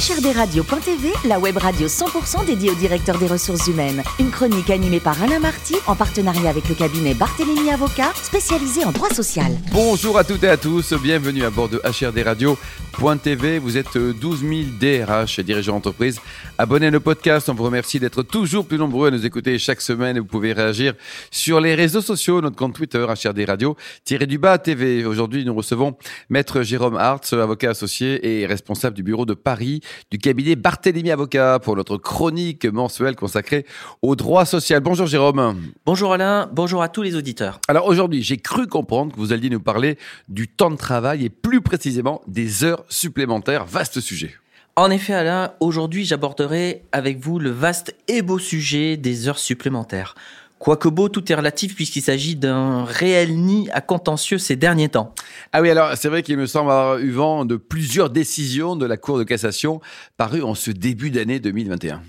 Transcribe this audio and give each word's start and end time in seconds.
HRDRadio.tv, 0.00 1.12
la 1.26 1.38
web 1.38 1.58
radio 1.58 1.86
100% 1.86 2.46
dédiée 2.46 2.70
au 2.70 2.74
directeur 2.74 3.18
des 3.18 3.26
ressources 3.26 3.66
humaines. 3.66 4.02
Une 4.18 4.30
chronique 4.30 4.70
animée 4.70 4.98
par 4.98 5.22
Alain 5.22 5.40
Marty 5.40 5.74
en 5.86 5.94
partenariat 5.94 6.48
avec 6.48 6.70
le 6.70 6.74
cabinet 6.74 7.12
Barthélémy 7.12 7.70
Avocat, 7.70 8.10
spécialisé 8.14 8.82
en 8.82 8.92
droit 8.92 9.10
social. 9.10 9.52
Bonjour 9.72 10.16
à 10.16 10.24
toutes 10.24 10.42
et 10.44 10.48
à 10.48 10.56
tous, 10.56 10.94
bienvenue 10.94 11.44
à 11.44 11.50
bord 11.50 11.68
de 11.68 11.82
HRD 11.84 12.22
Radio.tv. 12.24 13.58
Vous 13.58 13.76
êtes 13.76 13.98
12 13.98 14.40
000 14.40 14.52
DRH 14.80 15.38
et 15.38 15.42
dirigeants 15.42 15.74
d'entreprise. 15.74 16.18
Abonnez 16.56 16.86
à 16.86 16.90
nos 16.90 17.00
podcasts, 17.00 17.50
on 17.50 17.54
vous 17.54 17.64
remercie 17.64 18.00
d'être 18.00 18.22
toujours 18.22 18.64
plus 18.64 18.78
nombreux 18.78 19.08
à 19.08 19.10
nous 19.10 19.26
écouter 19.26 19.58
chaque 19.58 19.82
semaine. 19.82 20.18
Vous 20.18 20.24
pouvez 20.24 20.54
réagir 20.54 20.94
sur 21.30 21.60
les 21.60 21.74
réseaux 21.74 22.00
sociaux, 22.00 22.40
notre 22.40 22.56
compte 22.56 22.74
Twitter, 22.74 23.04
HRD 23.04 23.44
Radio-du-bas 23.46 24.56
TV. 24.56 25.04
Aujourd'hui, 25.04 25.44
nous 25.44 25.54
recevons 25.54 25.94
Maître 26.30 26.62
Jérôme 26.62 26.96
Hartz, 26.96 27.34
avocat 27.34 27.70
associé 27.70 28.40
et 28.40 28.46
responsable 28.46 28.96
du 28.96 29.02
bureau 29.02 29.26
de 29.26 29.34
Paris 29.34 29.82
du 30.10 30.18
cabinet 30.18 30.56
Barthélémy 30.56 31.10
Avocat 31.10 31.58
pour 31.58 31.76
notre 31.76 31.96
chronique 31.96 32.66
mensuelle 32.66 33.16
consacrée 33.16 33.66
au 34.02 34.16
droit 34.16 34.44
social. 34.44 34.80
Bonjour 34.80 35.06
Jérôme. 35.06 35.62
Bonjour 35.86 36.12
Alain, 36.12 36.48
bonjour 36.52 36.82
à 36.82 36.88
tous 36.88 37.02
les 37.02 37.16
auditeurs. 37.16 37.60
Alors 37.68 37.86
aujourd'hui, 37.86 38.22
j'ai 38.22 38.36
cru 38.36 38.66
comprendre 38.66 39.12
que 39.12 39.18
vous 39.18 39.32
alliez 39.32 39.50
nous 39.50 39.60
parler 39.60 39.98
du 40.28 40.48
temps 40.48 40.70
de 40.70 40.76
travail 40.76 41.24
et 41.24 41.30
plus 41.30 41.60
précisément 41.60 42.22
des 42.26 42.64
heures 42.64 42.84
supplémentaires. 42.88 43.64
Vaste 43.64 44.00
sujet. 44.00 44.34
En 44.76 44.90
effet, 44.90 45.12
Alain, 45.12 45.52
aujourd'hui, 45.60 46.04
j'aborderai 46.04 46.84
avec 46.92 47.18
vous 47.18 47.38
le 47.38 47.50
vaste 47.50 47.94
et 48.08 48.22
beau 48.22 48.38
sujet 48.38 48.96
des 48.96 49.28
heures 49.28 49.38
supplémentaires. 49.38 50.14
Quoique 50.60 50.90
beau, 50.90 51.08
tout 51.08 51.32
est 51.32 51.34
relatif 51.34 51.74
puisqu'il 51.74 52.02
s'agit 52.02 52.36
d'un 52.36 52.84
réel 52.84 53.34
nid 53.34 53.70
à 53.72 53.80
contentieux 53.80 54.36
ces 54.36 54.56
derniers 54.56 54.90
temps. 54.90 55.14
Ah 55.54 55.62
oui, 55.62 55.70
alors 55.70 55.96
c'est 55.96 56.10
vrai 56.10 56.22
qu'il 56.22 56.36
me 56.36 56.44
semble 56.44 56.70
avoir 56.70 56.98
eu 56.98 57.10
vent 57.12 57.46
de 57.46 57.56
plusieurs 57.56 58.10
décisions 58.10 58.76
de 58.76 58.84
la 58.84 58.98
Cour 58.98 59.16
de 59.16 59.24
cassation 59.24 59.80
parues 60.18 60.42
en 60.42 60.54
ce 60.54 60.70
début 60.70 61.10
d'année 61.10 61.40
2021. 61.40 62.02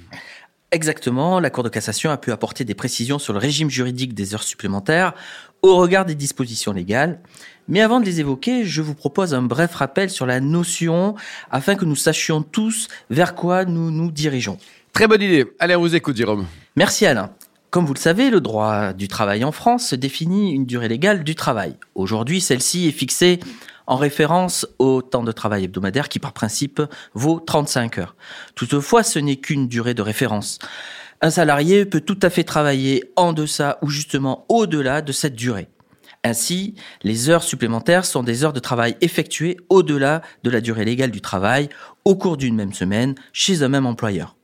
Exactement, 0.72 1.40
la 1.40 1.50
Cour 1.50 1.64
de 1.64 1.70
cassation 1.70 2.12
a 2.12 2.18
pu 2.18 2.34
apporter 2.34 2.66
des 2.66 2.74
précisions 2.74 3.20
sur 3.20 3.32
le 3.32 3.40
régime 3.40 3.70
juridique 3.70 4.14
des 4.14 4.34
heures 4.34 4.44
supplémentaires 4.44 5.14
au 5.62 5.78
regard 5.78 6.04
des 6.04 6.16
dispositions 6.16 6.74
légales. 6.74 7.22
Mais 7.70 7.80
avant 7.80 8.02
de 8.02 8.06
les 8.06 8.20
évoquer, 8.20 8.66
je 8.66 8.82
vous 8.82 8.96
propose 8.96 9.34
un 9.34 9.44
bref 9.44 9.76
rappel 9.76 10.10
sur 10.10 10.26
la 10.26 10.42
notion 10.42 11.16
afin 11.52 11.76
que 11.76 11.86
nous 11.86 11.96
sachions 11.96 12.42
tous 12.42 12.90
vers 13.10 13.34
quoi 13.34 13.64
nous 13.64 13.92
nous 13.92 14.12
dirigeons. 14.12 14.58
Très 14.92 15.08
bonne 15.08 15.22
idée. 15.22 15.46
Allez, 15.58 15.78
on 15.78 15.80
vous 15.80 15.96
écoute, 15.96 16.18
Jérôme. 16.18 16.46
Merci 16.76 17.06
Alain. 17.06 17.32
Comme 17.72 17.86
vous 17.86 17.94
le 17.94 18.00
savez, 18.00 18.30
le 18.30 18.42
droit 18.42 18.92
du 18.92 19.08
travail 19.08 19.46
en 19.46 19.54
France 19.54 19.94
définit 19.94 20.52
une 20.52 20.66
durée 20.66 20.90
légale 20.90 21.24
du 21.24 21.36
travail. 21.36 21.78
Aujourd'hui, 21.96 22.42
celle-ci 22.42 22.90
est 22.90 22.92
fixée 22.92 23.40
en 23.88 23.96
référence 23.96 24.68
au 24.78 25.02
temps 25.02 25.24
de 25.24 25.32
travail 25.32 25.64
hebdomadaire 25.64 26.10
qui, 26.10 26.20
par 26.20 26.34
principe, 26.34 26.82
vaut 27.14 27.40
35 27.40 27.98
heures. 28.00 28.16
Toutefois, 28.56 29.04
ce 29.04 29.20
n'est 29.20 29.38
qu'une 29.38 29.70
durée 29.70 29.94
de 29.94 30.02
référence. 30.02 30.60
Un 31.22 31.30
salarié 31.30 31.86
peut 31.86 32.02
tout 32.02 32.20
à 32.22 32.30
fait 32.30 32.44
travailler 32.44 33.06
en 33.16 33.32
deçà 33.32 33.78
ou 33.82 33.88
justement 33.88 34.46
au-delà 34.50 35.02
de 35.02 35.14
cette 35.14 35.36
durée. 35.36 35.70
Ainsi, 36.26 36.76
les 37.04 37.30
heures 37.30 37.44
supplémentaires 37.44 38.04
sont 38.04 38.22
des 38.22 38.44
heures 38.44 38.52
de 38.52 38.60
travail 38.60 38.98
effectuées 39.00 39.56
au-delà 39.70 40.24
de 40.44 40.50
la 40.50 40.60
durée 40.60 40.84
légale 40.84 41.12
du 41.12 41.22
travail 41.22 41.70
au 42.04 42.18
cours 42.18 42.36
d'une 42.36 42.56
même 42.56 42.74
semaine 42.74 43.16
chez 43.32 43.64
un 43.64 43.70
même 43.70 43.86
employeur. 43.86 44.36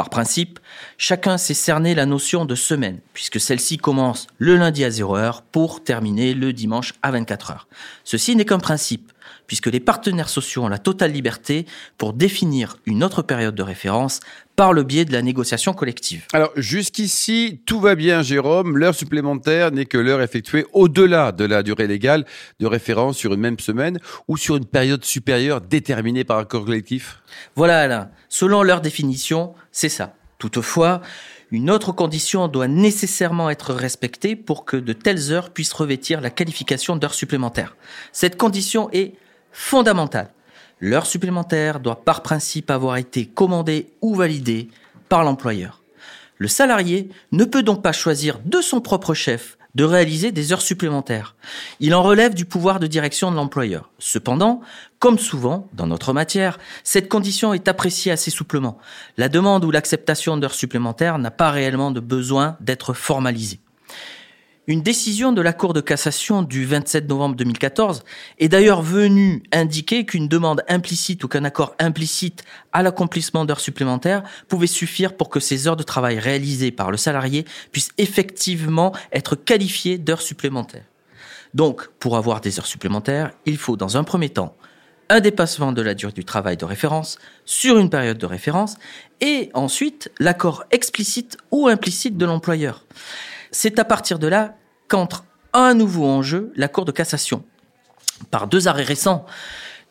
Par 0.00 0.08
principe, 0.08 0.60
chacun 0.96 1.36
s'est 1.36 1.52
cerné 1.52 1.94
la 1.94 2.06
notion 2.06 2.46
de 2.46 2.54
semaine, 2.54 3.00
puisque 3.12 3.38
celle-ci 3.38 3.76
commence 3.76 4.28
le 4.38 4.56
lundi 4.56 4.82
à 4.82 4.90
0 4.90 5.14
heure 5.14 5.42
pour 5.42 5.84
terminer 5.84 6.32
le 6.32 6.54
dimanche 6.54 6.94
à 7.02 7.10
24 7.10 7.50
heures. 7.50 7.68
Ceci 8.02 8.34
n'est 8.34 8.46
qu'un 8.46 8.60
principe, 8.60 9.12
puisque 9.46 9.66
les 9.66 9.78
partenaires 9.78 10.30
sociaux 10.30 10.64
ont 10.64 10.68
la 10.68 10.78
totale 10.78 11.12
liberté 11.12 11.66
pour 11.98 12.14
définir 12.14 12.78
une 12.86 13.04
autre 13.04 13.20
période 13.20 13.54
de 13.54 13.62
référence 13.62 14.20
par 14.60 14.74
le 14.74 14.82
biais 14.82 15.06
de 15.06 15.12
la 15.14 15.22
négociation 15.22 15.72
collective. 15.72 16.26
Alors 16.34 16.50
jusqu'ici, 16.54 17.62
tout 17.64 17.80
va 17.80 17.94
bien 17.94 18.20
Jérôme, 18.20 18.76
l'heure 18.76 18.94
supplémentaire 18.94 19.72
n'est 19.72 19.86
que 19.86 19.96
l'heure 19.96 20.20
effectuée 20.20 20.66
au-delà 20.74 21.32
de 21.32 21.46
la 21.46 21.62
durée 21.62 21.86
légale 21.86 22.26
de 22.58 22.66
référence 22.66 23.16
sur 23.16 23.32
une 23.32 23.40
même 23.40 23.58
semaine 23.58 23.98
ou 24.28 24.36
sur 24.36 24.56
une 24.56 24.66
période 24.66 25.02
supérieure 25.02 25.62
déterminée 25.62 26.24
par 26.24 26.36
accord 26.36 26.66
collectif? 26.66 27.22
Voilà 27.56 27.80
Alain, 27.80 28.10
selon 28.28 28.62
leur 28.62 28.82
définition, 28.82 29.54
c'est 29.72 29.88
ça. 29.88 30.14
Toutefois, 30.36 31.00
une 31.50 31.70
autre 31.70 31.92
condition 31.92 32.46
doit 32.46 32.68
nécessairement 32.68 33.48
être 33.48 33.72
respectée 33.72 34.36
pour 34.36 34.66
que 34.66 34.76
de 34.76 34.92
telles 34.92 35.32
heures 35.32 35.54
puissent 35.54 35.72
revêtir 35.72 36.20
la 36.20 36.28
qualification 36.28 36.96
d'heure 36.96 37.14
supplémentaire. 37.14 37.76
Cette 38.12 38.36
condition 38.36 38.90
est 38.92 39.14
fondamentale. 39.52 40.28
L'heure 40.80 41.06
supplémentaire 41.06 41.80
doit 41.80 42.04
par 42.04 42.22
principe 42.22 42.70
avoir 42.70 42.96
été 42.96 43.26
commandée 43.26 43.88
ou 44.00 44.14
validée 44.14 44.68
par 45.08 45.24
l'employeur. 45.24 45.82
Le 46.38 46.48
salarié 46.48 47.10
ne 47.32 47.44
peut 47.44 47.62
donc 47.62 47.82
pas 47.82 47.92
choisir 47.92 48.40
de 48.46 48.62
son 48.62 48.80
propre 48.80 49.12
chef 49.12 49.58
de 49.74 49.84
réaliser 49.84 50.32
des 50.32 50.52
heures 50.52 50.62
supplémentaires. 50.62 51.36
Il 51.78 51.94
en 51.94 52.02
relève 52.02 52.34
du 52.34 52.44
pouvoir 52.44 52.80
de 52.80 52.86
direction 52.86 53.30
de 53.30 53.36
l'employeur. 53.36 53.90
Cependant, 53.98 54.62
comme 54.98 55.18
souvent 55.18 55.68
dans 55.74 55.86
notre 55.86 56.12
matière, 56.12 56.58
cette 56.82 57.08
condition 57.08 57.54
est 57.54 57.68
appréciée 57.68 58.10
assez 58.10 58.30
souplement. 58.30 58.78
La 59.16 59.28
demande 59.28 59.64
ou 59.64 59.70
l'acceptation 59.70 60.36
d'heures 60.36 60.54
supplémentaires 60.54 61.18
n'a 61.18 61.30
pas 61.30 61.50
réellement 61.50 61.90
de 61.90 62.00
besoin 62.00 62.56
d'être 62.60 62.94
formalisée. 62.94 63.60
Une 64.66 64.82
décision 64.82 65.32
de 65.32 65.40
la 65.40 65.54
Cour 65.54 65.72
de 65.72 65.80
cassation 65.80 66.42
du 66.42 66.66
27 66.66 67.08
novembre 67.08 67.34
2014 67.34 68.02
est 68.38 68.48
d'ailleurs 68.48 68.82
venue 68.82 69.42
indiquer 69.52 70.04
qu'une 70.04 70.28
demande 70.28 70.62
implicite 70.68 71.24
ou 71.24 71.28
qu'un 71.28 71.44
accord 71.44 71.74
implicite 71.78 72.44
à 72.74 72.82
l'accomplissement 72.82 73.46
d'heures 73.46 73.58
supplémentaires 73.58 74.22
pouvait 74.48 74.66
suffire 74.66 75.16
pour 75.16 75.30
que 75.30 75.40
ces 75.40 75.66
heures 75.66 75.78
de 75.78 75.82
travail 75.82 76.18
réalisées 76.18 76.72
par 76.72 76.90
le 76.90 76.98
salarié 76.98 77.46
puissent 77.72 77.92
effectivement 77.96 78.92
être 79.12 79.34
qualifiées 79.34 79.96
d'heures 79.96 80.20
supplémentaires. 80.20 80.84
Donc, 81.54 81.88
pour 81.98 82.18
avoir 82.18 82.42
des 82.42 82.58
heures 82.58 82.66
supplémentaires, 82.66 83.30
il 83.46 83.56
faut 83.56 83.76
dans 83.76 83.96
un 83.96 84.04
premier 84.04 84.28
temps 84.28 84.54
un 85.08 85.20
dépassement 85.20 85.72
de 85.72 85.82
la 85.82 85.94
durée 85.94 86.12
du 86.12 86.24
travail 86.24 86.58
de 86.58 86.66
référence 86.66 87.18
sur 87.46 87.78
une 87.78 87.90
période 87.90 88.18
de 88.18 88.26
référence 88.26 88.76
et 89.22 89.50
ensuite 89.54 90.12
l'accord 90.20 90.64
explicite 90.70 91.38
ou 91.50 91.66
implicite 91.66 92.18
de 92.18 92.26
l'employeur. 92.26 92.84
C'est 93.50 93.78
à 93.78 93.84
partir 93.84 94.18
de 94.18 94.26
là 94.26 94.56
qu'entre 94.88 95.24
un 95.52 95.74
nouveau 95.74 96.06
enjeu 96.06 96.52
la 96.56 96.68
Cour 96.68 96.84
de 96.84 96.92
cassation. 96.92 97.44
Par 98.30 98.46
deux 98.46 98.68
arrêts 98.68 98.84
récents 98.84 99.26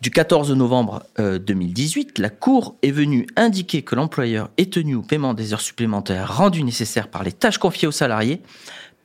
du 0.02 0.12
14 0.12 0.52
novembre 0.54 1.04
2018, 1.18 2.20
euh, 2.20 2.22
la 2.22 2.30
Cour 2.30 2.76
est 2.84 2.92
venue 2.92 3.28
indiquer 3.36 3.82
que 3.82 3.96
l'employeur 3.96 4.50
est 4.58 4.72
tenu 4.72 4.96
au 4.96 5.02
paiement 5.02 5.34
des 5.34 5.54
heures 5.54 5.62
supplémentaires 5.62 6.38
rendues 6.38 6.64
nécessaires 6.64 7.10
par 7.10 7.24
les 7.24 7.34
tâches 7.34 7.58
confiées 7.58 7.88
aux 7.88 7.92
salariés, 7.92 8.42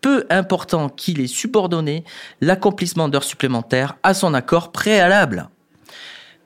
peu 0.01 0.27
important 0.31 0.89
qu'il 0.89 1.21
ait 1.21 1.27
subordonné 1.27 2.05
l'accomplissement 2.41 3.09
d'heures 3.09 3.25
supplémentaires 3.25 3.97
à 4.03 4.15
son 4.15 4.35
accord 4.35 4.71
préalable. 4.71 5.49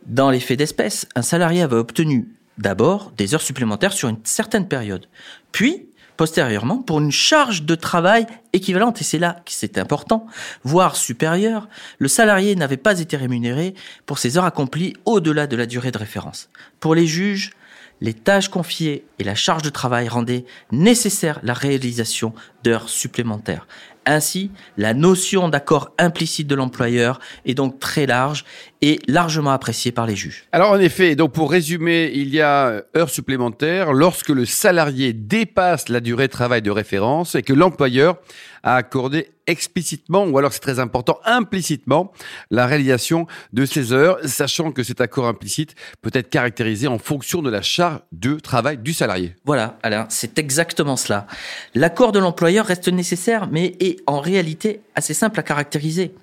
Dans 0.07 0.31
les 0.31 0.41
faits 0.41 0.59
d'espèce, 0.59 1.07
un 1.15 1.23
salarié 1.23 1.61
avait 1.61 1.77
obtenu 1.77 2.29
d'abord 2.57 3.13
des 3.17 3.35
heures 3.35 3.43
supplémentaires 3.43 3.93
sur 3.93 4.09
une 4.09 4.19
certaine 4.25 4.67
période, 4.67 5.07
puis 5.53 5.88
postérieurement 6.19 6.83
pour 6.83 6.99
une 6.99 7.13
charge 7.13 7.63
de 7.63 7.75
travail 7.75 8.27
équivalente, 8.53 9.01
et 9.01 9.05
c'est 9.05 9.19
là 9.19 9.41
que 9.47 9.53
c'est 9.53 9.79
important, 9.79 10.27
voire 10.65 10.97
supérieure, 10.97 11.69
le 11.99 12.09
salarié 12.09 12.57
n'avait 12.57 12.77
pas 12.77 13.01
été 13.01 13.17
rémunéré 13.17 13.75
pour 14.05 14.19
ses 14.19 14.37
heures 14.37 14.45
accomplies 14.45 14.95
au-delà 15.07 15.47
de 15.47 15.57
la 15.57 15.65
durée 15.65 15.93
de 15.93 15.99
référence. 15.99 16.51
Pour 16.81 16.95
les 16.95 17.07
juges, 17.07 17.53
les 18.01 18.15
tâches 18.15 18.49
confiées 18.49 19.07
et 19.19 19.25
la 19.25 19.35
charge 19.35 19.63
de 19.63 19.71
travail 19.71 20.09
rendaient 20.09 20.45
nécessaire 20.73 21.41
la 21.43 21.55
réalisation 21.55 22.35
d'heures 22.69 22.89
supplémentaires. 22.91 23.67
Ainsi, 24.05 24.51
la 24.77 24.95
notion 24.95 25.49
d'accord 25.49 25.93
implicite 25.99 26.47
de 26.47 26.55
l'employeur 26.55 27.19
est 27.45 27.55
donc 27.55 27.79
très 27.79 28.07
large 28.07 28.45
et 28.81 29.01
largement 29.07 29.51
appréciée 29.51 29.93
par 29.93 30.07
les 30.07 30.17
juges. 30.17 30.45
Alors 30.53 30.71
en 30.71 30.79
effet, 30.79 31.15
donc 31.17 31.33
pour 31.33 31.51
résumer, 31.51 32.11
il 32.15 32.29
y 32.29 32.41
a 32.41 32.83
heures 32.97 33.11
supplémentaires 33.11 33.93
lorsque 33.93 34.31
le 34.31 34.47
salarié 34.47 35.13
dépasse 35.13 35.89
la 35.89 36.01
durée 36.01 36.27
de 36.27 36.33
travail 36.33 36.63
de 36.63 36.71
référence 36.71 37.35
et 37.35 37.43
que 37.43 37.53
l'employeur 37.53 38.19
a 38.63 38.77
accordé 38.77 39.31
explicitement, 39.47 40.25
ou 40.25 40.37
alors 40.37 40.53
c'est 40.53 40.61
très 40.61 40.79
important, 40.79 41.19
implicitement, 41.25 42.13
la 42.51 42.67
réalisation 42.67 43.27
de 43.53 43.65
ces 43.65 43.93
heures, 43.93 44.19
sachant 44.25 44.73
que 44.73 44.83
cet 44.83 45.01
accord 45.01 45.27
implicite 45.27 45.75
peut 46.03 46.11
être 46.13 46.29
caractérisé 46.29 46.87
en 46.87 46.99
fonction 46.99 47.41
de 47.41 47.49
la 47.49 47.63
charge 47.63 48.01
de 48.13 48.35
travail 48.35 48.77
du 48.77 48.93
salarié. 48.93 49.35
Voilà, 49.45 49.79
Alain, 49.83 50.07
c'est 50.11 50.39
exactement 50.39 50.97
cela. 50.97 51.27
L'accord 51.75 52.13
de 52.13 52.19
l'employeur 52.19 52.58
reste 52.67 52.89
nécessaire, 52.89 53.49
mais 53.51 53.77
est 53.81 54.01
en 54.07 54.21
réalité 54.21 54.81
assez 54.95 55.15
simple 55.15 55.41
à 55.41 55.43
caractériser. 55.43 56.15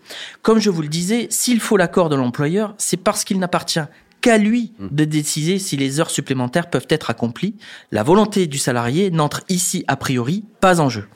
Comme 0.41 0.59
je 0.59 0.69
vous 0.69 0.81
le 0.81 0.87
disais, 0.87 1.27
s'il 1.29 1.59
faut 1.59 1.77
l'accord 1.77 2.09
de 2.09 2.15
l'employeur, 2.15 2.75
c'est 2.77 2.97
parce 2.97 3.23
qu'il 3.23 3.39
n'appartient 3.39 3.79
qu'à 4.21 4.37
lui 4.37 4.73
hmm. 4.79 4.87
de 4.91 5.05
décider 5.05 5.59
si 5.59 5.77
les 5.77 5.99
heures 5.99 6.09
supplémentaires 6.09 6.69
peuvent 6.69 6.87
être 6.89 7.09
accomplies. 7.09 7.55
La 7.91 8.03
volonté 8.03 8.47
du 8.47 8.57
salarié 8.57 9.11
n'entre 9.11 9.43
ici 9.49 9.83
a 9.87 9.95
priori 9.97 10.43
pas 10.61 10.81
en 10.81 10.89
jeu. 10.89 11.07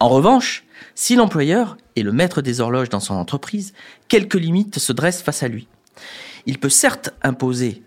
En 0.00 0.08
revanche, 0.08 0.64
si 0.94 1.14
l'employeur 1.14 1.76
est 1.96 2.02
le 2.02 2.12
maître 2.12 2.42
des 2.42 2.60
horloges 2.60 2.88
dans 2.88 3.00
son 3.00 3.14
entreprise, 3.14 3.72
quelques 4.08 4.34
limites 4.34 4.78
se 4.78 4.92
dressent 4.92 5.22
face 5.22 5.42
à 5.42 5.48
lui. 5.48 5.68
Il 6.46 6.58
peut 6.58 6.68
certes 6.68 7.10
imposer 7.22 7.82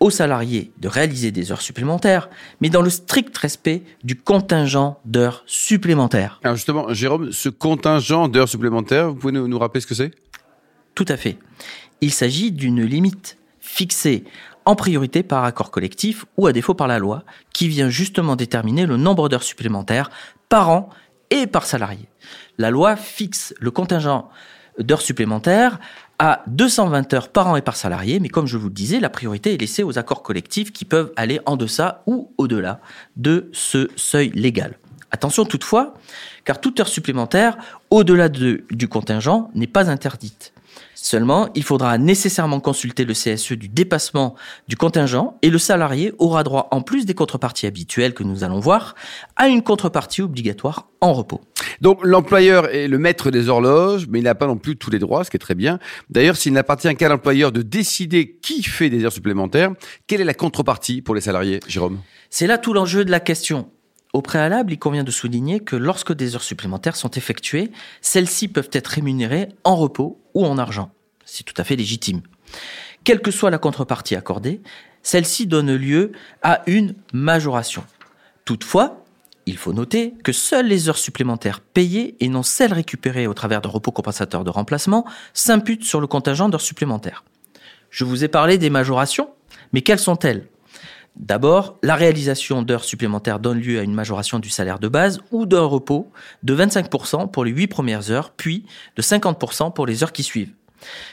aux 0.00 0.10
salariés 0.10 0.72
de 0.78 0.88
réaliser 0.88 1.30
des 1.30 1.52
heures 1.52 1.62
supplémentaires, 1.62 2.28
mais 2.60 2.68
dans 2.68 2.82
le 2.82 2.90
strict 2.90 3.36
respect 3.38 3.82
du 4.02 4.16
contingent 4.16 4.98
d'heures 5.04 5.42
supplémentaires. 5.46 6.40
Alors 6.44 6.56
justement, 6.56 6.92
Jérôme, 6.92 7.32
ce 7.32 7.48
contingent 7.48 8.28
d'heures 8.28 8.48
supplémentaires, 8.48 9.08
vous 9.08 9.14
pouvez 9.16 9.32
nous, 9.32 9.48
nous 9.48 9.58
rappeler 9.58 9.80
ce 9.80 9.86
que 9.86 9.94
c'est? 9.94 10.10
Tout 10.94 11.06
à 11.08 11.16
fait. 11.16 11.38
Il 12.00 12.12
s'agit 12.12 12.52
d'une 12.52 12.82
limite 12.82 13.38
fixée 13.60 14.24
en 14.66 14.76
priorité 14.76 15.22
par 15.22 15.44
accord 15.44 15.70
collectif 15.70 16.24
ou 16.36 16.46
à 16.46 16.52
défaut 16.52 16.74
par 16.74 16.86
la 16.86 16.98
loi, 16.98 17.24
qui 17.52 17.68
vient 17.68 17.90
justement 17.90 18.36
déterminer 18.36 18.86
le 18.86 18.96
nombre 18.96 19.28
d'heures 19.28 19.42
supplémentaires 19.42 20.10
par 20.48 20.70
an 20.70 20.88
et 21.30 21.46
par 21.46 21.66
salarié. 21.66 22.08
La 22.58 22.70
loi 22.70 22.96
fixe 22.96 23.54
le 23.60 23.70
contingent 23.70 24.30
d'heures 24.78 25.02
supplémentaires 25.02 25.78
à 26.18 26.42
220 26.46 27.12
heures 27.14 27.28
par 27.28 27.48
an 27.48 27.56
et 27.56 27.62
par 27.62 27.76
salarié, 27.76 28.20
mais 28.20 28.28
comme 28.28 28.46
je 28.46 28.56
vous 28.56 28.68
le 28.68 28.74
disais, 28.74 29.00
la 29.00 29.10
priorité 29.10 29.52
est 29.54 29.58
laissée 29.58 29.82
aux 29.82 29.98
accords 29.98 30.22
collectifs 30.22 30.72
qui 30.72 30.84
peuvent 30.84 31.12
aller 31.16 31.40
en 31.46 31.56
deçà 31.56 32.02
ou 32.06 32.32
au-delà 32.38 32.80
de 33.16 33.50
ce 33.52 33.90
seuil 33.96 34.30
légal. 34.34 34.78
Attention 35.10 35.44
toutefois, 35.44 35.94
car 36.44 36.60
toute 36.60 36.80
heure 36.80 36.88
supplémentaire 36.88 37.56
au-delà 37.90 38.28
du 38.28 38.88
contingent 38.88 39.50
n'est 39.54 39.66
pas 39.66 39.90
interdite. 39.90 40.53
Seulement, 41.04 41.50
il 41.54 41.64
faudra 41.64 41.98
nécessairement 41.98 42.60
consulter 42.60 43.04
le 43.04 43.12
CSE 43.12 43.52
du 43.52 43.68
dépassement 43.68 44.36
du 44.68 44.76
contingent 44.78 45.36
et 45.42 45.50
le 45.50 45.58
salarié 45.58 46.14
aura 46.18 46.44
droit, 46.44 46.66
en 46.70 46.80
plus 46.80 47.04
des 47.04 47.12
contreparties 47.12 47.66
habituelles 47.66 48.14
que 48.14 48.22
nous 48.22 48.42
allons 48.42 48.58
voir, 48.58 48.94
à 49.36 49.48
une 49.48 49.62
contrepartie 49.62 50.22
obligatoire 50.22 50.88
en 51.02 51.12
repos. 51.12 51.42
Donc 51.82 52.00
l'employeur 52.02 52.74
est 52.74 52.88
le 52.88 52.96
maître 52.96 53.30
des 53.30 53.50
horloges, 53.50 54.06
mais 54.08 54.20
il 54.20 54.22
n'a 54.22 54.34
pas 54.34 54.46
non 54.46 54.56
plus 54.56 54.78
tous 54.78 54.90
les 54.90 54.98
droits, 54.98 55.24
ce 55.24 55.30
qui 55.30 55.36
est 55.36 55.38
très 55.38 55.54
bien. 55.54 55.78
D'ailleurs, 56.08 56.36
s'il 56.36 56.54
n'appartient 56.54 56.96
qu'à 56.96 57.10
l'employeur 57.10 57.52
de 57.52 57.60
décider 57.60 58.38
qui 58.40 58.62
fait 58.62 58.88
des 58.88 59.04
heures 59.04 59.12
supplémentaires, 59.12 59.72
quelle 60.06 60.22
est 60.22 60.24
la 60.24 60.32
contrepartie 60.32 61.02
pour 61.02 61.14
les 61.14 61.20
salariés, 61.20 61.60
Jérôme? 61.68 61.98
C'est 62.30 62.46
là 62.46 62.56
tout 62.56 62.72
l'enjeu 62.72 63.04
de 63.04 63.10
la 63.10 63.20
question. 63.20 63.68
Au 64.14 64.22
préalable, 64.22 64.72
il 64.72 64.78
convient 64.78 65.04
de 65.04 65.10
souligner 65.10 65.60
que 65.60 65.76
lorsque 65.76 66.14
des 66.14 66.34
heures 66.34 66.42
supplémentaires 66.42 66.96
sont 66.96 67.10
effectuées, 67.10 67.72
celles-ci 68.00 68.48
peuvent 68.48 68.70
être 68.72 68.86
rémunérées 68.86 69.48
en 69.64 69.76
repos 69.76 70.22
ou 70.32 70.46
en 70.46 70.56
argent. 70.56 70.93
C'est 71.26 71.44
tout 71.44 71.54
à 71.56 71.64
fait 71.64 71.76
légitime. 71.76 72.20
Quelle 73.04 73.20
que 73.20 73.30
soit 73.30 73.50
la 73.50 73.58
contrepartie 73.58 74.16
accordée, 74.16 74.60
celle-ci 75.02 75.46
donne 75.46 75.74
lieu 75.74 76.12
à 76.42 76.62
une 76.66 76.94
majoration. 77.12 77.84
Toutefois, 78.44 79.04
il 79.46 79.58
faut 79.58 79.74
noter 79.74 80.14
que 80.24 80.32
seules 80.32 80.66
les 80.66 80.88
heures 80.88 80.98
supplémentaires 80.98 81.60
payées 81.60 82.16
et 82.20 82.28
non 82.28 82.42
celles 82.42 82.72
récupérées 82.72 83.26
au 83.26 83.34
travers 83.34 83.60
de 83.60 83.68
repos 83.68 83.92
compensateurs 83.92 84.44
de 84.44 84.50
remplacement 84.50 85.04
s'imputent 85.34 85.84
sur 85.84 86.00
le 86.00 86.06
contingent 86.06 86.48
d'heures 86.48 86.60
supplémentaires. 86.60 87.24
Je 87.90 88.04
vous 88.04 88.24
ai 88.24 88.28
parlé 88.28 88.56
des 88.56 88.70
majorations, 88.70 89.30
mais 89.72 89.82
quelles 89.82 89.98
sont-elles? 89.98 90.48
D'abord, 91.16 91.78
la 91.82 91.94
réalisation 91.94 92.62
d'heures 92.62 92.84
supplémentaires 92.84 93.38
donne 93.38 93.60
lieu 93.60 93.78
à 93.78 93.82
une 93.82 93.94
majoration 93.94 94.40
du 94.40 94.50
salaire 94.50 94.80
de 94.80 94.88
base 94.88 95.20
ou 95.30 95.46
d'un 95.46 95.64
repos 95.64 96.10
de 96.42 96.56
25% 96.56 97.30
pour 97.30 97.44
les 97.44 97.52
8 97.52 97.68
premières 97.68 98.10
heures, 98.10 98.30
puis 98.30 98.64
de 98.96 99.02
50% 99.02 99.72
pour 99.72 99.86
les 99.86 100.02
heures 100.02 100.12
qui 100.12 100.24
suivent. 100.24 100.52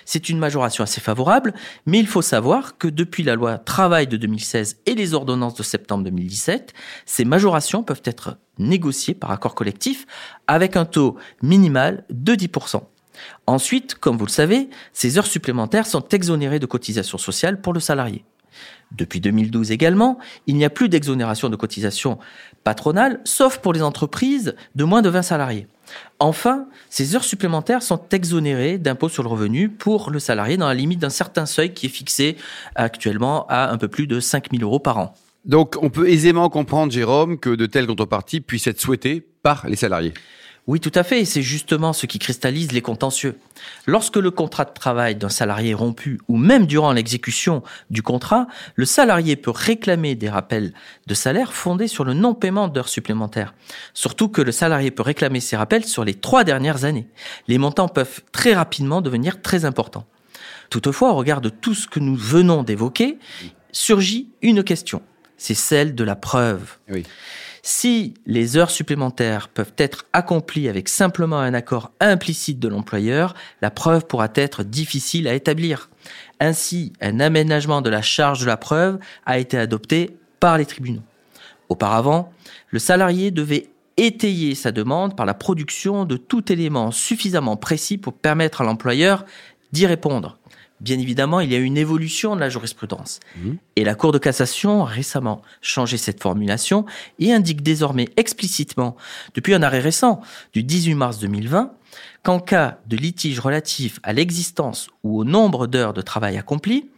C'est 0.06 0.30
une 0.30 0.38
majoration 0.38 0.84
assez 0.84 1.02
favorable, 1.02 1.54
mais 1.86 2.00
il 2.00 2.08
faut 2.08 2.22
savoir 2.22 2.78
que 2.78 2.88
depuis 2.88 3.24
la 3.24 3.36
loi 3.36 3.58
travail 3.58 4.08
de 4.08 4.18
2016 4.18 4.82
et 4.86 4.96
les 4.96 5.14
ordonnances 5.14 5.56
de 5.56 5.64
septembre 5.64 6.04
2017, 6.04 6.74
ces 7.06 7.26
majorations 7.26 7.84
peuvent 7.84 8.02
être 8.06 8.38
négociées 8.58 9.14
par 9.14 9.32
accord 9.32 9.56
collectif 9.56 10.06
avec 10.48 10.76
un 10.76 10.86
taux 10.86 11.18
minimal 11.42 12.06
de 12.10 12.34
10%. 12.34 12.82
Ensuite, 13.48 13.96
comme 13.96 14.18
vous 14.18 14.26
le 14.26 14.32
savez, 14.32 14.70
ces 14.94 15.18
heures 15.18 15.26
supplémentaires 15.26 15.86
sont 15.86 16.08
exonérées 16.10 16.60
de 16.60 16.66
cotisations 16.66 17.18
sociales 17.18 17.62
pour 17.62 17.74
le 17.74 17.80
salarié. 17.80 18.26
Depuis 18.98 19.20
2012 19.22 19.72
également, 19.72 20.18
il 20.48 20.56
n'y 20.56 20.66
a 20.66 20.70
plus 20.70 20.90
d'exonération 20.90 21.50
de 21.50 21.56
cotisations 21.56 22.20
patronales, 22.64 23.22
sauf 23.24 23.58
pour 23.60 23.74
les 23.74 23.82
entreprises 23.82 24.56
de 24.76 24.84
moins 24.84 25.02
de 25.02 25.10
20 25.10 25.22
salariés. 25.22 25.68
Enfin, 26.20 26.68
ces 26.90 27.16
heures 27.16 27.24
supplémentaires 27.24 27.84
sont 27.84 28.02
exonérées 28.12 28.78
d'impôt 28.78 29.10
sur 29.10 29.24
le 29.24 29.30
revenu 29.30 29.70
pour 29.70 30.10
le 30.10 30.20
salarié 30.20 30.58
dans 30.58 30.68
la 30.68 30.74
limite 30.74 31.00
d'un 31.00 31.10
certain 31.10 31.46
seuil 31.46 31.74
qui 31.74 31.88
est 31.88 31.90
fixé 31.90 32.38
actuellement 32.76 33.46
à 33.48 33.72
un 33.72 33.78
peu 33.78 33.88
plus 33.88 34.08
de 34.08 34.20
5 34.20 34.52
000 34.52 34.64
euros 34.64 34.80
par 34.80 34.98
an. 34.98 35.14
Donc 35.46 35.76
on 35.82 35.90
peut 35.90 36.10
aisément 36.10 36.50
comprendre, 36.50 36.92
Jérôme, 36.92 37.40
que 37.40 37.50
de 37.50 37.66
telles 37.66 37.88
contreparties 37.88 38.42
puissent 38.42 38.68
être 38.68 38.80
souhaitées 38.80 39.26
par 39.42 39.68
les 39.68 39.76
salariés. 39.76 40.14
Oui, 40.68 40.80
tout 40.80 40.92
à 40.94 41.04
fait, 41.04 41.22
et 41.22 41.26
c'est 41.26 41.42
justement 41.42 41.92
ce 41.92 42.06
qui 42.06 42.20
cristallise 42.20 42.72
les 42.72 42.82
contentieux. 42.82 43.38
Lorsque 43.88 44.18
le 44.18 44.30
contrat 44.30 44.66
de 44.66 44.74
travail 44.74 45.16
d'un 45.16 45.30
salarié 45.30 45.72
est 45.72 45.76
rompu, 45.76 46.20
ou 46.28 46.38
même 46.38 46.68
durant 46.68 46.94
l'exécution 46.94 47.64
du 47.90 48.04
contrat, 48.04 48.46
le 48.76 48.86
salarié 48.86 49.36
peut 49.36 49.52
réclamer 49.52 50.14
des 50.14 50.30
rappels 50.30 50.72
de 51.08 51.14
salaire 51.16 51.54
fondés 51.54 51.88
sur 51.88 52.04
le 52.04 52.14
non-paiement 52.14 52.68
d'heures 52.68 52.90
supplémentaires. 52.90 53.56
Surtout 53.96 54.30
que 54.30 54.42
le 54.42 54.52
salarié 54.52 54.92
peut 54.92 55.02
réclamer 55.02 55.40
ces 55.40 55.56
rappels 55.56 55.86
sur 55.86 56.06
les 56.06 56.14
trois 56.14 56.44
dernières 56.44 56.86
années. 56.86 57.08
Les 57.48 57.58
montants 57.58 57.90
peuvent 57.90 58.22
très 58.32 58.54
rapidement 58.54 59.02
devenir 59.02 59.42
très 59.42 59.66
importants. 59.66 60.06
Toutefois, 60.70 61.12
au 61.12 61.16
regard 61.16 61.42
de 61.42 61.50
tout 61.50 61.74
ce 61.74 61.88
que 61.88 62.00
nous 62.00 62.16
venons 62.16 62.62
d'évoquer, 62.62 63.18
surgit 63.72 64.30
une 64.44 64.64
question. 64.64 65.02
C'est 65.38 65.56
celle 65.56 65.96
de 65.96 66.04
la 66.04 66.16
preuve. 66.16 66.78
Oui. 66.88 67.04
Si 67.64 68.16
les 68.26 68.58
heures 68.58 68.72
supplémentaires 68.72 69.48
peuvent 69.48 69.74
être 69.78 70.06
accomplies 70.14 70.68
avec 70.68 70.90
simplement 70.90 71.40
un 71.40 71.54
accord 71.54 71.92
implicite 72.00 72.60
de 72.60 72.68
l'employeur, 72.68 73.36
la 73.62 73.70
preuve 73.70 74.08
pourra 74.08 74.30
être 74.34 74.64
difficile 74.64 75.28
à 75.28 75.36
établir. 75.36 75.90
Ainsi, 76.40 76.92
un 77.02 77.20
aménagement 77.20 77.82
de 77.82 77.90
la 77.90 78.02
charge 78.02 78.42
de 78.42 78.48
la 78.48 78.58
preuve 78.58 78.98
a 79.28 79.38
été 79.38 79.58
adopté 79.58 80.18
par 80.40 80.58
les 80.58 80.66
tribunaux. 80.66 81.04
Auparavant, 81.70 82.34
le 82.70 82.80
salarié 82.80 83.30
devait 83.30 83.70
étayer 83.96 84.56
sa 84.56 84.72
demande 84.72 85.16
par 85.16 85.28
la 85.28 85.36
production 85.36 86.06
de 86.06 86.18
tout 86.18 86.52
élément 86.52 86.90
suffisamment 86.90 87.58
précis 87.58 88.00
pour 88.00 88.14
permettre 88.14 88.62
à 88.62 88.64
l'employeur 88.64 89.26
d'y 89.72 89.86
répondre. 89.86 90.40
Bien 90.82 90.98
évidemment, 90.98 91.40
il 91.42 91.52
y 91.52 91.56
a 91.56 91.60
eu 91.60 91.64
une 91.64 91.78
évolution 91.78 92.36
de 92.36 92.40
la 92.40 92.50
jurisprudence. 92.50 93.20
Mmh. 93.38 93.52
Et 93.76 93.84
la 93.84 93.94
Cour 93.94 94.12
de 94.12 94.18
cassation 94.18 94.84
a 94.84 94.86
récemment 94.86 95.44
changé 95.62 95.96
cette 95.96 96.22
formulation 96.22 96.86
et 97.20 97.32
indique 97.32 97.62
désormais 97.62 98.10
explicitement, 98.18 98.98
depuis 99.36 99.54
un 99.54 99.62
arrêt 99.62 99.80
récent 99.80 100.22
du 100.54 100.64
18 100.64 100.96
mars 100.96 101.20
2020, 101.20 101.72
qu'en 102.24 102.40
cas 102.40 102.80
de 102.88 102.98
litige 102.98 103.40
relatif 103.40 104.00
à 104.02 104.12
l'existence 104.12 104.88
ou 105.04 105.20
au 105.20 105.24
nombre 105.24 105.68
d'heures 105.68 105.94
de 105.94 106.02
travail 106.02 106.38
accomplies, 106.38 106.90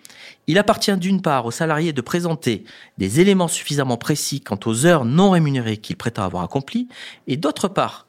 il 0.47 0.57
appartient 0.57 0.95
d'une 0.95 1.21
part 1.21 1.45
au 1.45 1.51
salarié 1.51 1.91
de 1.91 2.01
présenter 2.01 2.63
des 2.97 3.19
éléments 3.19 3.49
suffisamment 3.49 3.97
précis 3.97 4.39
quant 4.39 4.59
aux 4.65 4.85
heures 4.85 5.03
non 5.03 5.31
rémunérées 5.31 5.77
qu'il 5.77 5.97
prétend 5.97 6.23
avoir 6.23 6.43
accomplies, 6.43 6.87
et 7.27 7.35
d'autre 7.35 7.67
part, 7.67 8.07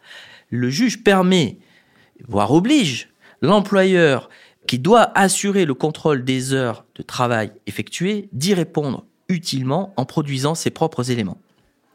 le 0.51 0.71
juge 0.71 1.03
permet, 1.03 1.59
voire 2.29 2.53
oblige, 2.53 3.09
l'employeur 3.43 4.31
qui 4.67 4.79
doit 4.79 5.11
assurer 5.15 5.65
le 5.65 5.75
contrôle 5.75 6.25
des 6.25 6.53
heures 6.53 6.85
de 6.95 7.03
travail 7.03 7.53
effectuées, 7.67 8.29
d'y 8.33 8.55
répondre 8.55 9.05
utilement 9.29 9.93
en 9.97 10.05
produisant 10.05 10.55
ses 10.55 10.71
propres 10.71 11.11
éléments. 11.11 11.39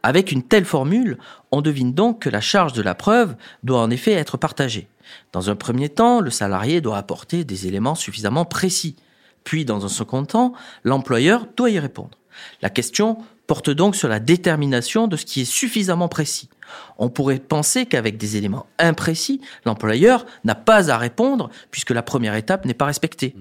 Avec 0.01 0.31
une 0.31 0.43
telle 0.43 0.65
formule, 0.65 1.17
on 1.51 1.61
devine 1.61 1.93
donc 1.93 2.19
que 2.19 2.29
la 2.29 2.41
charge 2.41 2.73
de 2.73 2.81
la 2.81 2.95
preuve 2.95 3.35
doit 3.63 3.81
en 3.81 3.89
effet 3.89 4.13
être 4.13 4.38
partagée. 4.38 4.88
Dans 5.33 5.49
un 5.49 5.55
premier 5.55 5.89
temps, 5.89 6.21
le 6.21 6.29
salarié 6.29 6.79
doit 6.79 6.97
apporter 6.97 7.43
des 7.43 7.67
éléments 7.67 7.95
suffisamment 7.95 8.45
précis. 8.45 8.95
Puis, 9.43 9.65
dans 9.65 9.85
un 9.85 9.89
second 9.89 10.23
temps, 10.25 10.53
l'employeur 10.83 11.47
doit 11.57 11.69
y 11.69 11.79
répondre. 11.79 12.17
La 12.61 12.69
question 12.69 13.17
porte 13.47 13.69
donc 13.69 13.95
sur 13.95 14.07
la 14.07 14.19
détermination 14.19 15.07
de 15.07 15.17
ce 15.17 15.25
qui 15.25 15.41
est 15.41 15.45
suffisamment 15.45 16.07
précis. 16.07 16.49
On 16.97 17.09
pourrait 17.09 17.39
penser 17.39 17.85
qu'avec 17.85 18.17
des 18.17 18.38
éléments 18.38 18.65
imprécis, 18.77 19.41
l'employeur 19.65 20.25
n'a 20.43 20.55
pas 20.55 20.91
à 20.91 20.97
répondre 20.97 21.49
puisque 21.71 21.91
la 21.91 22.03
première 22.03 22.35
étape 22.35 22.65
n'est 22.65 22.73
pas 22.73 22.85
respectée. 22.85 23.35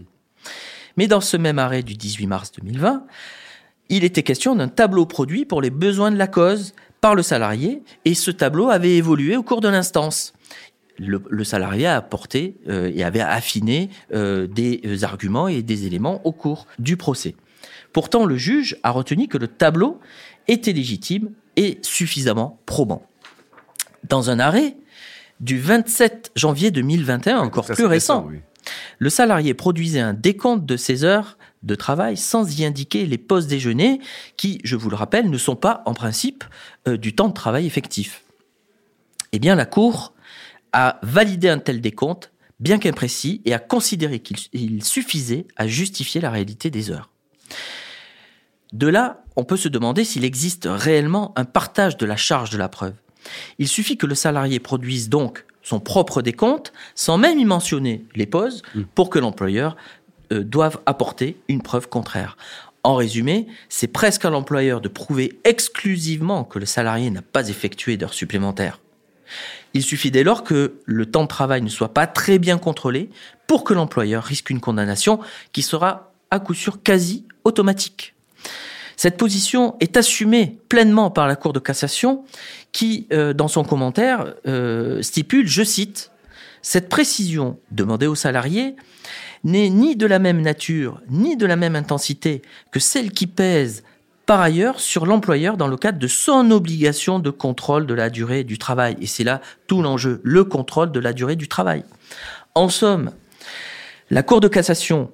Mais 0.96 1.06
dans 1.06 1.20
ce 1.20 1.36
même 1.36 1.58
arrêt 1.58 1.82
du 1.82 1.94
18 1.94 2.26
mars 2.26 2.52
2020, 2.52 3.04
il 3.88 4.04
était 4.04 4.22
question 4.22 4.54
d'un 4.54 4.68
tableau 4.68 5.06
produit 5.06 5.44
pour 5.44 5.62
les 5.62 5.70
besoins 5.70 6.10
de 6.10 6.16
la 6.16 6.26
cause 6.26 6.74
par 7.00 7.14
le 7.14 7.22
salarié 7.22 7.82
et 8.04 8.14
ce 8.14 8.30
tableau 8.30 8.68
avait 8.68 8.96
évolué 8.96 9.36
au 9.36 9.42
cours 9.42 9.60
de 9.60 9.68
l'instance. 9.68 10.34
Le, 10.98 11.44
salarié 11.44 11.86
a 11.86 11.96
apporté 11.96 12.56
euh, 12.68 12.90
et 12.92 13.04
avait 13.04 13.20
affiné 13.20 13.88
euh, 14.12 14.48
des 14.48 15.04
arguments 15.04 15.46
et 15.46 15.62
des 15.62 15.86
éléments 15.86 16.20
au 16.26 16.32
cours 16.32 16.66
du 16.80 16.96
procès. 16.96 17.36
Pourtant, 17.92 18.26
le 18.26 18.36
juge 18.36 18.76
a 18.82 18.90
retenu 18.90 19.28
que 19.28 19.38
le 19.38 19.46
tableau 19.46 20.00
était 20.48 20.72
légitime 20.72 21.30
et 21.56 21.78
suffisamment 21.82 22.58
probant. 22.66 23.02
Dans 24.06 24.30
un 24.30 24.38
arrêt 24.38 24.76
du 25.40 25.58
27 25.58 26.32
janvier 26.36 26.70
2021, 26.70 27.38
encore 27.38 27.66
plus 27.66 27.86
récent, 27.86 28.28
le 28.98 29.10
salarié 29.10 29.54
produisait 29.54 30.00
un 30.00 30.14
décompte 30.14 30.66
de 30.66 30.76
ses 30.76 31.04
heures 31.04 31.38
de 31.62 31.74
travail 31.74 32.16
sans 32.16 32.58
y 32.58 32.64
indiquer 32.64 33.06
les 33.06 33.18
postes 33.18 33.48
déjeuner 33.48 34.00
qui, 34.36 34.60
je 34.64 34.76
vous 34.76 34.90
le 34.90 34.96
rappelle, 34.96 35.30
ne 35.30 35.38
sont 35.38 35.56
pas 35.56 35.82
en 35.86 35.94
principe 35.94 36.44
euh, 36.86 36.96
du 36.96 37.14
temps 37.14 37.28
de 37.28 37.34
travail 37.34 37.66
effectif. 37.66 38.22
Eh 39.32 39.38
bien, 39.38 39.54
la 39.54 39.66
Cour 39.66 40.14
a 40.72 40.98
validé 41.02 41.48
un 41.48 41.58
tel 41.58 41.80
décompte, 41.80 42.32
bien 42.60 42.78
qu'imprécis, 42.78 43.42
et 43.44 43.54
a 43.54 43.58
considéré 43.58 44.20
qu'il 44.20 44.84
suffisait 44.84 45.46
à 45.56 45.66
justifier 45.66 46.20
la 46.20 46.30
réalité 46.30 46.70
des 46.70 46.90
heures. 46.90 47.10
De 48.72 48.86
là, 48.86 49.24
on 49.36 49.44
peut 49.44 49.56
se 49.56 49.68
demander 49.68 50.04
s'il 50.04 50.24
existe 50.24 50.68
réellement 50.70 51.32
un 51.36 51.44
partage 51.44 51.96
de 51.96 52.06
la 52.06 52.16
charge 52.16 52.50
de 52.50 52.58
la 52.58 52.68
preuve. 52.68 52.94
Il 53.58 53.68
suffit 53.68 53.96
que 53.96 54.06
le 54.06 54.14
salarié 54.14 54.60
produise 54.60 55.08
donc 55.08 55.44
son 55.62 55.80
propre 55.80 56.22
décompte, 56.22 56.72
sans 56.94 57.18
même 57.18 57.38
y 57.38 57.44
mentionner 57.44 58.04
les 58.14 58.26
pauses, 58.26 58.62
mm. 58.74 58.82
pour 58.94 59.10
que 59.10 59.18
l'employeur 59.18 59.76
euh, 60.32 60.42
doive 60.42 60.78
apporter 60.86 61.36
une 61.48 61.62
preuve 61.62 61.88
contraire. 61.88 62.36
En 62.84 62.94
résumé, 62.94 63.46
c'est 63.68 63.88
presque 63.88 64.24
à 64.24 64.30
l'employeur 64.30 64.80
de 64.80 64.88
prouver 64.88 65.38
exclusivement 65.44 66.44
que 66.44 66.58
le 66.58 66.66
salarié 66.66 67.10
n'a 67.10 67.22
pas 67.22 67.48
effectué 67.48 67.96
d'heures 67.96 68.14
supplémentaires. 68.14 68.80
Il 69.74 69.82
suffit 69.82 70.10
dès 70.10 70.24
lors 70.24 70.42
que 70.42 70.80
le 70.86 71.06
temps 71.06 71.24
de 71.24 71.28
travail 71.28 71.60
ne 71.60 71.68
soit 71.68 71.92
pas 71.92 72.06
très 72.06 72.38
bien 72.38 72.56
contrôlé 72.56 73.10
pour 73.46 73.64
que 73.64 73.74
l'employeur 73.74 74.24
risque 74.24 74.48
une 74.48 74.60
condamnation 74.60 75.20
qui 75.52 75.62
sera 75.62 76.12
à 76.30 76.40
coup 76.40 76.54
sûr 76.54 76.82
quasi 76.82 77.26
automatique. 77.44 78.14
Cette 78.98 79.16
position 79.16 79.76
est 79.78 79.96
assumée 79.96 80.58
pleinement 80.68 81.08
par 81.08 81.28
la 81.28 81.36
Cour 81.36 81.52
de 81.52 81.60
cassation 81.60 82.24
qui, 82.72 83.06
euh, 83.12 83.32
dans 83.32 83.46
son 83.46 83.62
commentaire, 83.62 84.34
euh, 84.48 85.00
stipule, 85.02 85.46
je 85.46 85.62
cite, 85.62 86.10
Cette 86.62 86.88
précision 86.88 87.60
demandée 87.70 88.08
aux 88.08 88.16
salariés 88.16 88.74
n'est 89.44 89.70
ni 89.70 89.94
de 89.94 90.04
la 90.04 90.18
même 90.18 90.42
nature, 90.42 91.00
ni 91.08 91.36
de 91.36 91.46
la 91.46 91.54
même 91.54 91.76
intensité 91.76 92.42
que 92.72 92.80
celle 92.80 93.12
qui 93.12 93.28
pèse 93.28 93.84
par 94.26 94.40
ailleurs 94.40 94.80
sur 94.80 95.06
l'employeur 95.06 95.56
dans 95.56 95.68
le 95.68 95.76
cadre 95.76 96.00
de 96.00 96.08
son 96.08 96.50
obligation 96.50 97.20
de 97.20 97.30
contrôle 97.30 97.86
de 97.86 97.94
la 97.94 98.10
durée 98.10 98.42
du 98.42 98.58
travail. 98.58 98.96
Et 99.00 99.06
c'est 99.06 99.22
là 99.22 99.40
tout 99.68 99.80
l'enjeu, 99.80 100.20
le 100.24 100.42
contrôle 100.42 100.90
de 100.90 100.98
la 100.98 101.12
durée 101.12 101.36
du 101.36 101.46
travail. 101.46 101.84
En 102.56 102.68
somme, 102.68 103.12
la 104.10 104.24
Cour 104.24 104.40
de 104.40 104.48
cassation 104.48 105.12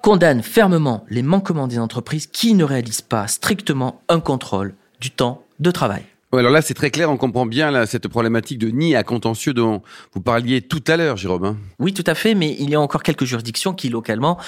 condamne 0.00 0.42
fermement 0.42 1.04
les 1.08 1.22
manquements 1.22 1.68
des 1.68 1.78
entreprises 1.78 2.26
qui 2.26 2.54
ne 2.54 2.64
réalisent 2.64 3.02
pas 3.02 3.26
strictement 3.26 4.02
un 4.08 4.20
contrôle 4.20 4.74
du 5.00 5.10
temps 5.10 5.44
de 5.60 5.70
travail. 5.70 6.02
alors 6.32 6.50
là, 6.50 6.62
c'est 6.62 6.74
très 6.74 6.90
clair, 6.90 7.10
on 7.10 7.16
comprend 7.16 7.46
bien 7.46 7.86
cette 7.86 8.08
problématique 8.08 8.58
de 8.58 8.68
nid 8.68 8.96
à 8.96 9.02
contentieux 9.04 9.54
dont 9.54 9.82
vous 10.12 10.20
parliez 10.20 10.62
tout 10.62 10.82
à 10.86 10.96
l'heure, 10.96 11.16
Jérôme. 11.16 11.44
Hein. 11.44 11.56
Oui, 11.78 11.92
tout 11.92 12.04
à 12.06 12.14
fait, 12.14 12.34
mais 12.34 12.56
il 12.58 12.70
y 12.70 12.74
a 12.74 12.80
encore 12.80 13.02
quelques 13.02 13.24
juridictions 13.24 13.72
qui, 13.72 13.88
localement, 13.88 14.38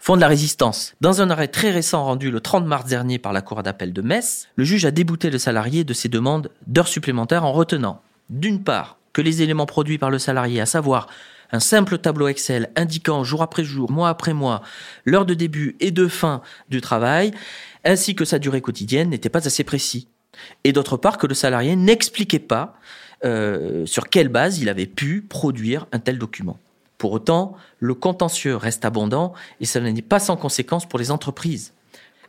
font 0.00 0.16
de 0.16 0.20
la 0.20 0.28
résistance. 0.28 0.94
Dans 1.00 1.22
un 1.22 1.30
arrêt 1.30 1.48
très 1.48 1.70
récent 1.70 2.04
rendu 2.04 2.30
le 2.30 2.40
30 2.40 2.66
mars 2.66 2.86
dernier 2.86 3.18
par 3.18 3.32
la 3.32 3.42
Cour 3.42 3.62
d'appel 3.62 3.92
de 3.92 4.02
Metz, 4.02 4.48
le 4.56 4.64
juge 4.64 4.84
a 4.84 4.90
débouté 4.90 5.30
le 5.30 5.38
salarié 5.38 5.84
de 5.84 5.92
ses 5.92 6.08
demandes 6.08 6.50
d'heures 6.66 6.88
supplémentaires 6.88 7.44
en 7.44 7.52
retenant, 7.52 8.02
d'une 8.30 8.62
part, 8.62 8.98
que 9.12 9.22
les 9.22 9.42
éléments 9.42 9.66
produits 9.66 9.98
par 9.98 10.10
le 10.10 10.18
salarié, 10.18 10.60
à 10.60 10.66
savoir 10.66 11.08
un 11.52 11.60
simple 11.60 11.98
tableau 11.98 12.28
Excel 12.28 12.70
indiquant 12.76 13.24
jour 13.24 13.42
après 13.42 13.64
jour, 13.64 13.90
mois 13.90 14.08
après 14.08 14.34
mois, 14.34 14.62
l'heure 15.04 15.26
de 15.26 15.34
début 15.34 15.76
et 15.80 15.90
de 15.90 16.08
fin 16.08 16.42
du 16.68 16.80
travail, 16.80 17.32
ainsi 17.84 18.14
que 18.14 18.24
sa 18.24 18.38
durée 18.38 18.60
quotidienne, 18.60 19.10
n'était 19.10 19.28
pas 19.28 19.46
assez 19.46 19.64
précis. 19.64 20.08
Et 20.64 20.72
d'autre 20.72 20.96
part, 20.96 21.18
que 21.18 21.26
le 21.26 21.34
salarié 21.34 21.76
n'expliquait 21.76 22.38
pas 22.38 22.74
euh, 23.24 23.86
sur 23.86 24.08
quelle 24.08 24.28
base 24.28 24.58
il 24.58 24.68
avait 24.68 24.86
pu 24.86 25.22
produire 25.22 25.86
un 25.92 25.98
tel 25.98 26.18
document. 26.18 26.58
Pour 26.98 27.12
autant, 27.12 27.56
le 27.78 27.94
contentieux 27.94 28.56
reste 28.56 28.84
abondant 28.84 29.32
et 29.60 29.66
cela 29.66 29.90
n'est 29.90 30.02
pas 30.02 30.18
sans 30.18 30.36
conséquence 30.36 30.86
pour 30.86 30.98
les 30.98 31.10
entreprises. 31.10 31.72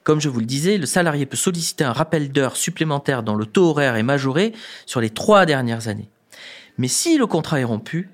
Comme 0.04 0.22
je 0.22 0.30
vous 0.30 0.40
le 0.40 0.46
disais, 0.46 0.78
le 0.78 0.86
salarié 0.86 1.26
peut 1.26 1.38
solliciter 1.38 1.84
un 1.84 1.92
rappel 1.92 2.32
d'heures 2.32 2.56
supplémentaires 2.56 3.24
dont 3.24 3.36
le 3.36 3.46
taux 3.46 3.70
horaire 3.70 3.96
est 3.96 4.04
majoré 4.04 4.54
sur 4.86 5.02
les 5.02 5.10
trois 5.10 5.46
dernières 5.46 5.88
années. 5.88 6.10
Mais 6.78 6.88
si 6.88 7.18
le 7.18 7.28
contrat 7.28 7.60
est 7.60 7.66
rompu, 7.66 8.10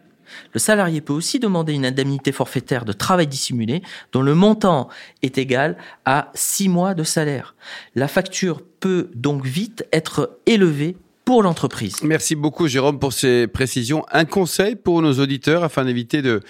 le 0.54 0.60
salarié 0.60 1.02
peut 1.02 1.14
aussi 1.14 1.40
demander 1.40 1.74
une 1.74 1.86
indemnité 1.86 2.32
forfaitaire 2.32 2.86
de 2.86 2.94
travail 2.94 3.28
dissimulé 3.28 3.82
dont 4.12 4.22
le 4.22 4.36
montant 4.36 4.90
est 5.22 5.38
égal 5.38 5.78
à 6.06 6.32
six 6.34 6.70
mois 6.70 6.94
de 6.94 7.04
salaire. 7.04 7.56
La 7.96 8.08
facture 8.08 8.62
peut 8.80 9.10
donc 9.16 9.46
vite 9.46 9.86
être 9.92 10.38
élevée 10.46 10.98
pour 11.26 11.42
l'entreprise. 11.42 11.96
Merci 12.04 12.36
beaucoup 12.36 12.68
Jérôme 12.68 13.00
pour 13.00 13.12
ces 13.12 13.48
précisions. 13.48 14.06
Un 14.12 14.26
conseil 14.26 14.76
pour 14.76 15.02
nos 15.02 15.14
auditeurs 15.14 15.64
afin 15.64 15.84
d'éviter 15.84 16.22
de, 16.22 16.42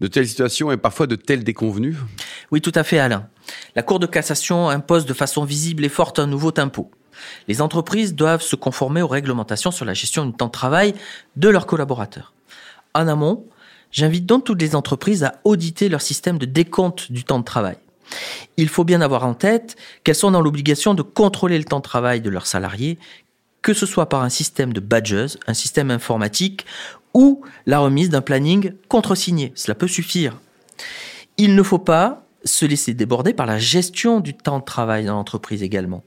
de 0.00 0.06
telles 0.08 0.26
situations 0.26 0.72
et 0.72 0.76
parfois 0.76 1.06
de 1.06 1.14
telles 1.14 1.44
déconvenues 1.44 1.96
Oui, 2.50 2.60
tout 2.60 2.72
à 2.74 2.82
fait 2.82 2.98
Alain. 2.98 3.28
La 3.76 3.82
Cour 3.82 4.00
de 4.00 4.06
cassation 4.06 4.68
impose 4.68 5.06
de 5.06 5.14
façon 5.14 5.44
visible 5.44 5.84
et 5.84 5.88
forte 5.88 6.18
un 6.18 6.26
nouveau 6.26 6.50
tempo. 6.50 6.90
Les 7.46 7.62
entreprises 7.62 8.14
doivent 8.14 8.42
se 8.42 8.56
conformer 8.56 9.02
aux 9.02 9.08
réglementations 9.08 9.70
sur 9.70 9.84
la 9.84 9.94
gestion 9.94 10.26
du 10.26 10.32
temps 10.32 10.46
de 10.46 10.52
travail 10.52 10.94
de 11.36 11.48
leurs 11.48 11.66
collaborateurs 11.66 12.33
en 12.94 13.08
amont, 13.08 13.46
j'invite 13.90 14.26
donc 14.26 14.44
toutes 14.44 14.60
les 14.60 14.74
entreprises 14.76 15.24
à 15.24 15.40
auditer 15.44 15.88
leur 15.88 16.02
système 16.02 16.38
de 16.38 16.46
décompte 16.46 17.12
du 17.12 17.24
temps 17.24 17.38
de 17.38 17.44
travail. 17.44 17.76
Il 18.56 18.68
faut 18.68 18.84
bien 18.84 19.00
avoir 19.00 19.24
en 19.26 19.34
tête 19.34 19.76
qu'elles 20.02 20.14
sont 20.14 20.30
dans 20.30 20.40
l'obligation 20.40 20.94
de 20.94 21.02
contrôler 21.02 21.58
le 21.58 21.64
temps 21.64 21.78
de 21.78 21.84
travail 21.84 22.20
de 22.20 22.30
leurs 22.30 22.46
salariés, 22.46 22.98
que 23.62 23.74
ce 23.74 23.86
soit 23.86 24.08
par 24.08 24.22
un 24.22 24.28
système 24.28 24.72
de 24.72 24.80
badges, 24.80 25.38
un 25.46 25.54
système 25.54 25.90
informatique, 25.90 26.66
ou 27.14 27.42
la 27.66 27.78
remise 27.78 28.10
d'un 28.10 28.20
planning 28.20 28.72
contresigné. 28.88 29.52
Cela 29.54 29.74
peut 29.74 29.88
suffire. 29.88 30.40
Il 31.38 31.54
ne 31.54 31.62
faut 31.62 31.78
pas 31.78 32.26
se 32.44 32.66
laisser 32.66 32.92
déborder 32.92 33.32
par 33.32 33.46
la 33.46 33.58
gestion 33.58 34.20
du 34.20 34.34
temps 34.34 34.58
de 34.58 34.64
travail 34.64 35.06
dans 35.06 35.14
l'entreprise 35.14 35.62
également. 35.62 36.02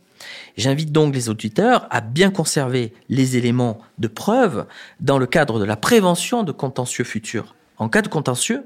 J'invite 0.57 0.91
donc 0.91 1.13
les 1.13 1.29
auditeurs 1.29 1.87
à 1.89 2.01
bien 2.01 2.31
conserver 2.31 2.93
les 3.09 3.37
éléments 3.37 3.79
de 3.97 4.07
preuve 4.07 4.65
dans 4.99 5.17
le 5.19 5.27
cadre 5.27 5.59
de 5.59 5.65
la 5.65 5.75
prévention 5.75 6.43
de 6.43 6.51
contentieux 6.51 7.03
futurs. 7.03 7.55
En 7.77 7.89
cas 7.89 8.01
de 8.01 8.07
contentieux, 8.07 8.63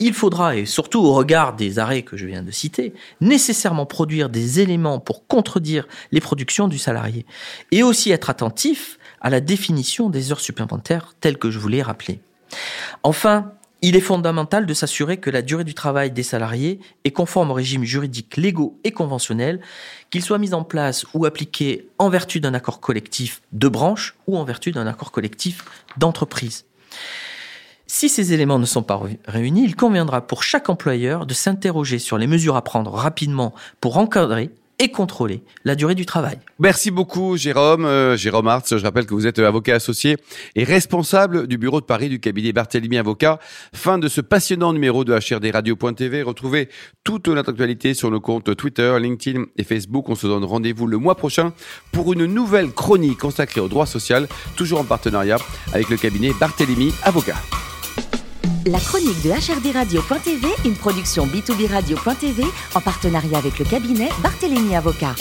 il 0.00 0.14
faudra, 0.14 0.56
et 0.56 0.64
surtout 0.64 1.00
au 1.00 1.12
regard 1.12 1.56
des 1.56 1.78
arrêts 1.78 2.02
que 2.02 2.16
je 2.16 2.26
viens 2.26 2.42
de 2.42 2.50
citer, 2.50 2.94
nécessairement 3.20 3.86
produire 3.86 4.28
des 4.28 4.60
éléments 4.60 5.00
pour 5.00 5.26
contredire 5.26 5.88
les 6.12 6.20
productions 6.20 6.68
du 6.68 6.78
salarié, 6.78 7.26
et 7.72 7.82
aussi 7.82 8.10
être 8.10 8.30
attentif 8.30 8.98
à 9.20 9.30
la 9.30 9.40
définition 9.40 10.08
des 10.08 10.30
heures 10.30 10.40
supplémentaires 10.40 11.14
telles 11.20 11.38
que 11.38 11.50
je 11.50 11.58
vous 11.58 11.68
l'ai. 11.68 11.82
Enfin, 13.02 13.52
il 13.80 13.94
est 13.94 14.00
fondamental 14.00 14.66
de 14.66 14.74
s'assurer 14.74 15.18
que 15.18 15.30
la 15.30 15.42
durée 15.42 15.64
du 15.64 15.74
travail 15.74 16.10
des 16.10 16.22
salariés 16.22 16.80
est 17.04 17.12
conforme 17.12 17.50
aux 17.50 17.54
régimes 17.54 17.84
juridiques 17.84 18.36
légaux 18.36 18.78
et 18.82 18.90
conventionnels, 18.90 19.60
qu'ils 20.10 20.22
soient 20.22 20.38
mis 20.38 20.54
en 20.54 20.64
place 20.64 21.06
ou 21.14 21.26
appliqués 21.26 21.88
en 21.98 22.08
vertu 22.08 22.40
d'un 22.40 22.54
accord 22.54 22.80
collectif 22.80 23.40
de 23.52 23.68
branche 23.68 24.16
ou 24.26 24.36
en 24.36 24.44
vertu 24.44 24.72
d'un 24.72 24.86
accord 24.86 25.12
collectif 25.12 25.64
d'entreprise. 25.96 26.64
Si 27.86 28.08
ces 28.08 28.32
éléments 28.32 28.58
ne 28.58 28.66
sont 28.66 28.82
pas 28.82 29.00
réunis, 29.26 29.64
il 29.64 29.76
conviendra 29.76 30.26
pour 30.26 30.42
chaque 30.42 30.68
employeur 30.68 31.24
de 31.24 31.32
s'interroger 31.32 31.98
sur 31.98 32.18
les 32.18 32.26
mesures 32.26 32.56
à 32.56 32.62
prendre 32.62 32.92
rapidement 32.92 33.54
pour 33.80 33.96
encadrer 33.96 34.50
et 34.78 34.90
contrôler 34.90 35.42
la 35.64 35.74
durée 35.74 35.94
du 35.94 36.06
travail. 36.06 36.38
Merci 36.58 36.90
beaucoup 36.90 37.36
Jérôme. 37.36 37.84
Euh, 37.84 38.16
Jérôme 38.16 38.48
Hartz, 38.48 38.76
je 38.76 38.82
rappelle 38.82 39.06
que 39.06 39.14
vous 39.14 39.26
êtes 39.26 39.38
avocat 39.38 39.74
associé 39.74 40.16
et 40.54 40.64
responsable 40.64 41.46
du 41.46 41.58
bureau 41.58 41.80
de 41.80 41.86
Paris 41.86 42.08
du 42.08 42.20
cabinet 42.20 42.52
Barthélemy 42.52 42.98
Avocat. 42.98 43.38
Fin 43.74 43.98
de 43.98 44.08
ce 44.08 44.20
passionnant 44.20 44.72
numéro 44.72 45.04
de 45.04 45.12
HRD 45.12 45.50
Radio.tv. 45.52 46.22
Retrouvez 46.22 46.68
toute 47.04 47.28
notre 47.28 47.50
actualité 47.50 47.94
sur 47.94 48.10
nos 48.10 48.20
comptes 48.20 48.54
Twitter, 48.56 48.96
LinkedIn 49.00 49.44
et 49.56 49.64
Facebook. 49.64 50.08
On 50.08 50.14
se 50.14 50.26
donne 50.26 50.44
rendez-vous 50.44 50.86
le 50.86 50.98
mois 50.98 51.16
prochain 51.16 51.52
pour 51.92 52.12
une 52.12 52.26
nouvelle 52.26 52.70
chronique 52.70 53.18
consacrée 53.18 53.60
au 53.60 53.68
droit 53.68 53.86
social, 53.86 54.28
toujours 54.56 54.80
en 54.80 54.84
partenariat 54.84 55.38
avec 55.72 55.88
le 55.88 55.96
cabinet 55.96 56.32
Barthélemy 56.38 56.92
Avocat. 57.02 57.36
La 58.66 58.78
chronique 58.80 59.22
de 59.22 59.30
HRD 59.30 59.72
Radio.tv, 59.74 60.48
une 60.64 60.74
production 60.74 61.26
B2B 61.26 61.70
Radio.tv 61.70 62.44
en 62.74 62.80
partenariat 62.80 63.38
avec 63.38 63.58
le 63.58 63.64
cabinet 63.64 64.08
Barthélémy 64.22 64.76
Avocat. 64.76 65.14